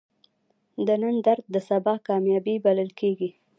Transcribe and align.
د 0.85 0.87
نن 1.01 1.15
درد 1.25 1.45
د 1.53 1.55
سبا 1.69 1.93
کامیابی 2.07 2.55
بلل 2.65 2.89
کېږي. 2.99 3.29